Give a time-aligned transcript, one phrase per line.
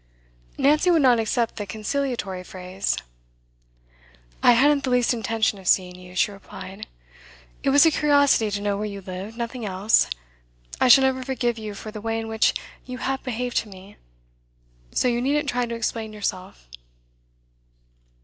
[0.57, 2.97] Nancy would not accept the conciliatory phrase.
[4.41, 6.87] 'I hadn't the least intention of seeing you,' she replied.
[7.61, 10.09] 'It was a curiosity to know where you lived, nothing else.
[10.79, 13.95] I shall never forgive you for the way in which you have behaved to me,
[14.91, 16.67] so you needn't try to explain yourself.